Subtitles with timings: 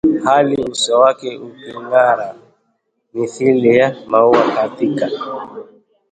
[0.25, 2.27] hali uso wake uking’ara
[3.13, 5.09] mithili ya maua katika